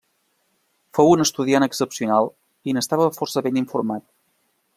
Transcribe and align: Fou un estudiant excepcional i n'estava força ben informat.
Fou 0.97 1.11
un 1.17 1.21
estudiant 1.25 1.65
excepcional 1.67 2.31
i 2.73 2.77
n'estava 2.79 3.11
força 3.19 3.45
ben 3.49 3.63
informat. 3.67 4.09